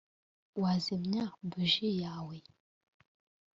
wazimya 0.61 1.23
buji 1.49 1.87
yawe 2.03 2.37